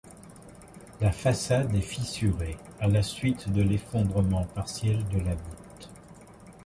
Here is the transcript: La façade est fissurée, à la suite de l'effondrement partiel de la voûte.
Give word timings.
La 0.99 1.11
façade 1.11 1.75
est 1.75 1.81
fissurée, 1.81 2.57
à 2.79 2.87
la 2.87 3.03
suite 3.03 3.49
de 3.53 3.61
l'effondrement 3.61 4.45
partiel 4.45 5.07
de 5.09 5.19
la 5.19 5.35
voûte. 5.35 5.89